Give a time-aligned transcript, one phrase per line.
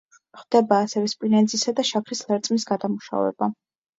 [0.43, 3.53] ხდება ასევე სპილენძისა და შაქრის ლერწმის გადამუშავება.